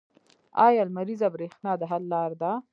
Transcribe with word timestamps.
آیا 0.65 0.81
لمریزه 0.87 1.27
بریښنا 1.33 1.71
د 1.77 1.81
حل 1.91 2.03
لاره 2.13 2.35
ده؟ 2.41 2.51